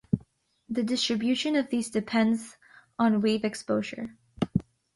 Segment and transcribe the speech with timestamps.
[0.67, 2.57] The distribution of these depends
[2.97, 4.17] on wave exposure.